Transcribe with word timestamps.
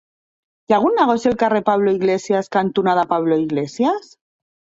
Hi 0.69 0.73
ha 0.73 0.77
algun 0.77 0.95
negoci 0.99 1.29
al 1.31 1.37
carrer 1.43 1.61
Pablo 1.67 1.93
Iglesias 1.99 2.49
cantonada 2.57 3.05
Pablo 3.13 3.39
Iglesias? 3.45 4.11